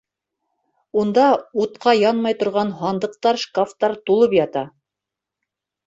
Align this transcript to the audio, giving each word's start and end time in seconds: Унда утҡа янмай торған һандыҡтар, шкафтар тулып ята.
Унда 1.01 1.25
утҡа 1.65 1.95
янмай 1.99 2.39
торған 2.41 2.73
һандыҡтар, 2.83 3.43
шкафтар 3.45 3.97
тулып 4.09 4.39
ята. 4.43 4.69